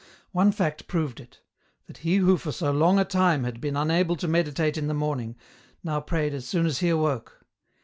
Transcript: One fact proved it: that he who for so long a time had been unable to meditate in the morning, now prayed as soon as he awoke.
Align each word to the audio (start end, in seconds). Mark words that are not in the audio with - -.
One 0.31 0.51
fact 0.51 0.87
proved 0.87 1.19
it: 1.19 1.41
that 1.85 1.99
he 1.99 2.15
who 2.15 2.35
for 2.37 2.51
so 2.51 2.71
long 2.71 2.97
a 2.97 3.05
time 3.05 3.43
had 3.43 3.61
been 3.61 3.75
unable 3.75 4.15
to 4.15 4.27
meditate 4.27 4.75
in 4.75 4.87
the 4.87 4.95
morning, 4.95 5.35
now 5.83 5.99
prayed 5.99 6.33
as 6.33 6.47
soon 6.47 6.65
as 6.65 6.79
he 6.79 6.89
awoke. 6.89 7.41